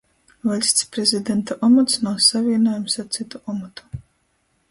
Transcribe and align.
Vaļsts 0.51 0.87
Prezidenta 0.95 1.57
omots 1.67 1.99
nav 2.07 2.17
savīnojams 2.29 2.99
ar 3.05 3.09
cytu 3.17 3.45
omotu. 3.55 4.03